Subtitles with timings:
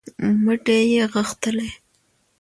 [0.43, 1.67] مټې یې غښتلې